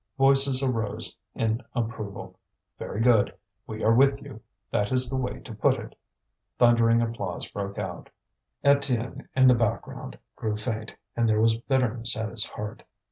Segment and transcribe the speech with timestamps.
[0.17, 2.35] Voices arose in approval:
[2.79, 3.35] "Very good!
[3.67, 4.41] we are with you!
[4.71, 5.93] that is the way to put it!"
[6.57, 8.09] Thundering applause broke out.
[8.65, 12.81] Étienne, in the background, grew faint, and there was bitterness at his heart.